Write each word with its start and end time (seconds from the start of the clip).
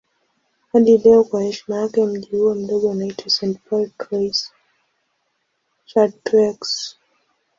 Hadi 0.73 0.97
leo 0.97 1.23
kwa 1.23 1.43
heshima 1.43 1.77
yake 1.77 2.05
mji 2.05 2.29
huo 2.35 2.53
mdogo 2.55 2.89
unaitwa 2.89 3.29
St. 3.29 3.57
Paul 3.69 3.91
Trois-Chateaux. 3.97 6.95